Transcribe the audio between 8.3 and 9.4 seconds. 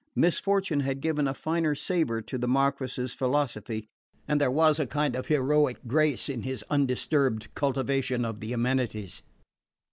the amenities.